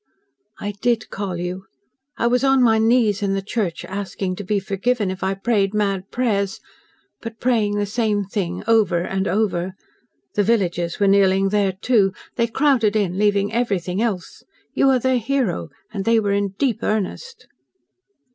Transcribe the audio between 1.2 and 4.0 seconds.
you! I was on my knees in the church